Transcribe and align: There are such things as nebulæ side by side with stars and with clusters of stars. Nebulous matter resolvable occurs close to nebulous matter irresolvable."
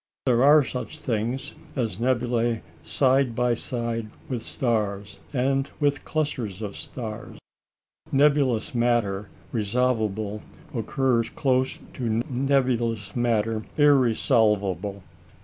There 0.25 0.43
are 0.43 0.63
such 0.63 0.97
things 0.97 1.53
as 1.75 1.97
nebulæ 1.97 2.61
side 2.81 3.35
by 3.35 3.53
side 3.53 4.09
with 4.29 4.41
stars 4.41 5.19
and 5.31 5.69
with 5.79 6.03
clusters 6.05 6.63
of 6.63 6.75
stars. 6.75 7.37
Nebulous 8.11 8.73
matter 8.73 9.29
resolvable 9.51 10.41
occurs 10.73 11.29
close 11.29 11.77
to 11.93 12.23
nebulous 12.27 13.15
matter 13.15 13.61
irresolvable." 13.77 15.03